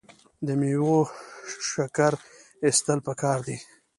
[0.45, 0.99] د میوو
[1.69, 2.13] شکر
[2.65, 3.57] ایستل پکار دي.